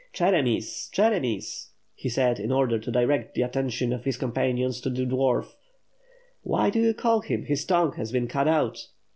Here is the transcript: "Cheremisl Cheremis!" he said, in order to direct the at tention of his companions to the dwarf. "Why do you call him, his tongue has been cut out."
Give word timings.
"Cheremisl 0.13 0.89
Cheremis!" 0.93 1.73
he 1.93 2.09
said, 2.09 2.39
in 2.39 2.51
order 2.51 2.79
to 2.79 2.89
direct 2.89 3.35
the 3.35 3.43
at 3.43 3.53
tention 3.53 3.93
of 3.93 4.03
his 4.03 4.17
companions 4.17 4.81
to 4.81 4.89
the 4.89 5.05
dwarf. 5.05 5.53
"Why 6.41 6.71
do 6.71 6.81
you 6.81 6.95
call 6.95 7.19
him, 7.21 7.45
his 7.45 7.65
tongue 7.65 7.93
has 7.97 8.11
been 8.11 8.27
cut 8.27 8.47
out." 8.47 8.87